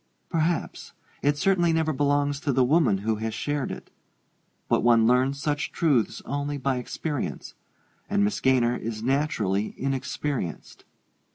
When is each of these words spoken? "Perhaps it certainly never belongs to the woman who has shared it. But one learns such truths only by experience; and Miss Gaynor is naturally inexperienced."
"Perhaps 0.29 0.93
it 1.21 1.37
certainly 1.37 1.71
never 1.71 1.93
belongs 1.93 2.39
to 2.39 2.51
the 2.51 2.63
woman 2.63 2.97
who 2.97 3.17
has 3.17 3.35
shared 3.35 3.71
it. 3.71 3.91
But 4.67 4.81
one 4.81 5.05
learns 5.05 5.39
such 5.39 5.71
truths 5.71 6.23
only 6.25 6.57
by 6.57 6.77
experience; 6.77 7.53
and 8.09 8.23
Miss 8.23 8.39
Gaynor 8.39 8.77
is 8.77 9.03
naturally 9.03 9.75
inexperienced." 9.77 10.85